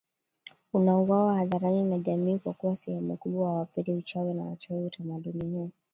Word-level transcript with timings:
unauwawa 0.73 1.35
hadharani 1.35 1.83
na 1.83 1.99
jamii 1.99 2.37
kwa 2.39 2.53
kuwa 2.53 2.75
sehemu 2.75 3.17
kubwa 3.17 3.49
hawapendi 3.49 3.93
uchawi 3.93 4.33
na 4.33 4.43
wachawi 4.43 4.85
Utamaduni 4.85 5.41
huu 5.45 5.71